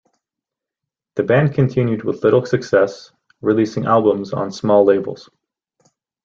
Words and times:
The 1.13 1.21
band 1.21 1.53
continued 1.53 2.03
with 2.03 2.23
little 2.23 2.43
success, 2.43 3.11
releasing 3.39 3.85
albums 3.85 4.33
on 4.33 4.51
small 4.51 4.83
labels. 4.83 5.29